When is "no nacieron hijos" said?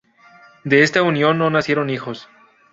1.37-2.27